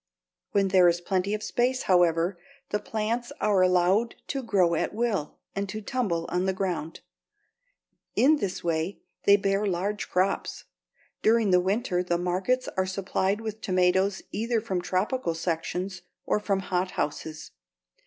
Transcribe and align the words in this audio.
When 0.53 0.69
there 0.69 0.87
is 0.87 0.99
plenty 0.99 1.35
of 1.35 1.43
space, 1.43 1.83
however, 1.83 2.39
the 2.71 2.79
plants 2.79 3.31
are 3.39 3.61
allowed 3.61 4.15
to 4.29 4.41
grow 4.41 4.73
at 4.73 4.95
will 4.95 5.37
and 5.55 5.69
to 5.69 5.79
tumble 5.79 6.25
on 6.29 6.45
the 6.45 6.53
ground. 6.53 7.01
In 8.15 8.37
this 8.37 8.63
way 8.63 8.97
they 9.25 9.35
bear 9.35 9.67
large 9.67 10.09
crops. 10.09 10.63
During 11.21 11.51
the 11.51 11.61
winter 11.61 12.01
the 12.01 12.17
markets 12.17 12.67
are 12.75 12.87
supplied 12.87 13.41
with 13.41 13.61
tomatoes 13.61 14.23
either 14.31 14.59
from 14.59 14.81
tropical 14.81 15.35
sections 15.35 16.01
or 16.25 16.39
from 16.39 16.61
hothouses. 16.61 17.51